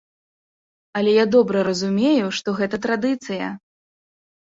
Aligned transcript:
Але 0.99 1.11
я 1.17 1.25
добра 1.35 1.59
разумею, 1.69 2.25
што 2.41 2.57
гэта 2.63 2.83
традыцыя. 2.89 3.55